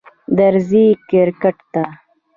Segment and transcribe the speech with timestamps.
[0.37, 1.83] درځی کرکټ ته